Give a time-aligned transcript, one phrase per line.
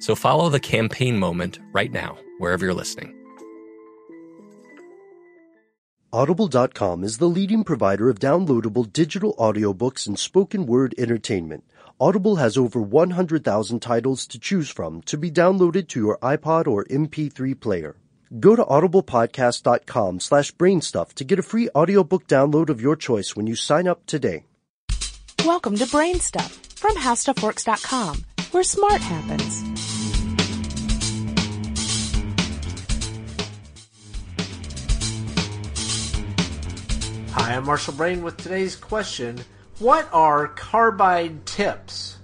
[0.00, 3.14] So follow the campaign moment right now, wherever you're listening.
[6.14, 11.64] Audible.com is the leading provider of downloadable digital audiobooks and spoken word entertainment.
[11.98, 16.84] Audible has over 100,000 titles to choose from to be downloaded to your iPod or
[16.84, 17.96] MP3 player.
[18.38, 23.48] Go to audiblepodcast.com slash brainstuff to get a free audiobook download of your choice when
[23.48, 24.44] you sign up today.
[25.44, 29.83] Welcome to Brainstuff from HowStuffWorks.com, where smart happens.
[37.36, 39.40] Hi, I'm Marshall Brain with today's question.
[39.80, 42.18] What are carbide tips?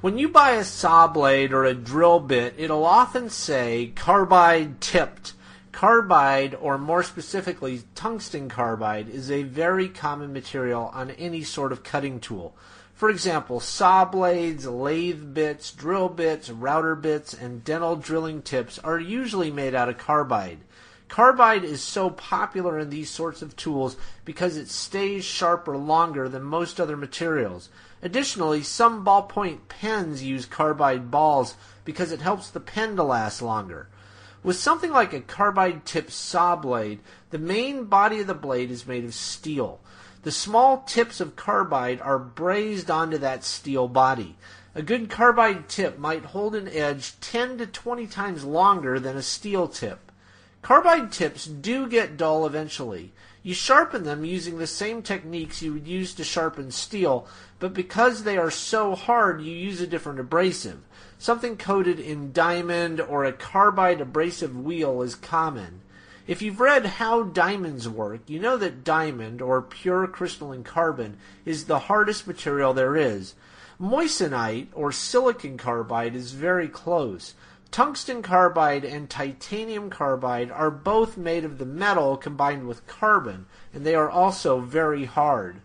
[0.00, 5.34] When you buy a saw blade or a drill bit, it'll often say carbide tipped.
[5.70, 11.84] Carbide, or more specifically tungsten carbide, is a very common material on any sort of
[11.84, 12.56] cutting tool.
[12.94, 18.98] For example, saw blades, lathe bits, drill bits, router bits, and dental drilling tips are
[18.98, 20.58] usually made out of carbide.
[21.08, 26.42] Carbide is so popular in these sorts of tools because it stays sharper longer than
[26.42, 27.70] most other materials.
[28.02, 33.88] Additionally, some ballpoint pens use carbide balls because it helps the pen to last longer.
[34.42, 38.86] With something like a carbide tipped saw blade, the main body of the blade is
[38.86, 39.80] made of steel.
[40.22, 44.36] The small tips of carbide are brazed onto that steel body.
[44.74, 49.22] A good carbide tip might hold an edge 10 to 20 times longer than a
[49.22, 50.07] steel tip.
[50.62, 53.12] Carbide tips do get dull eventually.
[53.42, 57.26] You sharpen them using the same techniques you would use to sharpen steel,
[57.58, 60.80] but because they are so hard, you use a different abrasive.
[61.18, 65.80] Something coated in diamond or a carbide abrasive wheel is common.
[66.26, 71.16] If you've read How Diamonds Work, you know that diamond, or pure crystalline carbon,
[71.46, 73.34] is the hardest material there is.
[73.80, 77.32] Moissanite, or silicon carbide, is very close.
[77.70, 83.84] Tungsten carbide and titanium carbide are both made of the metal combined with carbon, and
[83.84, 85.60] they are also very hard.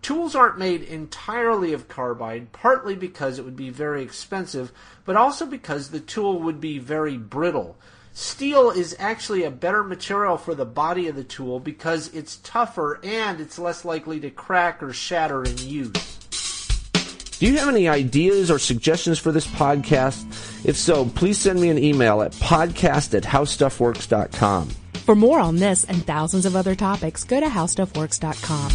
[0.00, 4.72] Tools aren't made entirely of carbide, partly because it would be very expensive,
[5.04, 7.76] but also because the tool would be very brittle.
[8.12, 13.00] Steel is actually a better material for the body of the tool because it's tougher
[13.02, 16.18] and it's less likely to crack or shatter in use.
[17.38, 20.24] Do you have any ideas or suggestions for this podcast?
[20.68, 24.68] If so, please send me an email at podcast at howstuffworks.com.
[25.06, 28.70] For more on this and thousands of other topics, go to howstuffworks.com.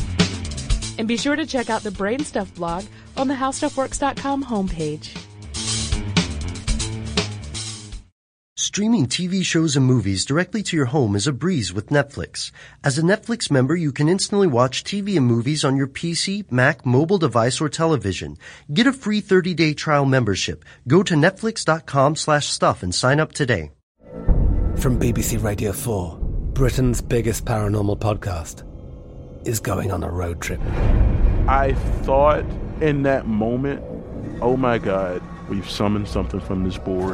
[0.98, 2.86] And be sure to check out the Brainstuff blog
[3.16, 5.16] on the howstuffworks.com homepage.
[8.64, 12.50] Streaming TV shows and movies directly to your home is a breeze with Netflix.
[12.82, 16.86] As a Netflix member, you can instantly watch TV and movies on your PC, Mac,
[16.86, 18.38] mobile device, or television.
[18.74, 20.64] Get a free 30-day trial membership.
[20.88, 23.74] Go to netflix.com slash stuff and sign up today.
[24.78, 26.18] From BBC Radio 4,
[26.54, 28.64] Britain's biggest paranormal podcast
[29.46, 30.62] is going on a road trip.
[31.50, 31.74] I
[32.04, 32.46] thought
[32.80, 33.84] in that moment,
[34.42, 37.14] oh my God, we've summoned something from this board.